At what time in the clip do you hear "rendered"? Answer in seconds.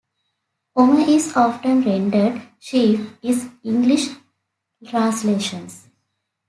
1.83-2.41